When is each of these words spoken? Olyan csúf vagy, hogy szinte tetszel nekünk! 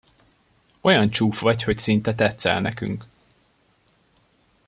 Olyan 0.81 1.09
csúf 1.09 1.41
vagy, 1.41 1.63
hogy 1.63 1.77
szinte 1.77 2.15
tetszel 2.15 2.61
nekünk! 2.61 3.05